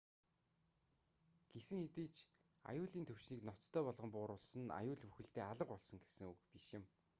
[1.53, 2.17] гэсэн хэдий ч
[2.71, 6.83] аюулын түвшнийг ноцтой болгон бууруулсан нь аюул бүхэлдээ алга болсон гэсэн үг биш юм